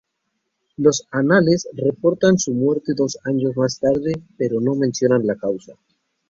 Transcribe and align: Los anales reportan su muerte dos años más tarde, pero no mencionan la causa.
Los 0.77 1.03
anales 1.11 1.67
reportan 1.75 2.39
su 2.39 2.53
muerte 2.53 2.93
dos 2.95 3.19
años 3.23 3.55
más 3.55 3.79
tarde, 3.79 4.13
pero 4.35 4.59
no 4.59 4.73
mencionan 4.73 5.27
la 5.27 5.35
causa. 5.35 5.73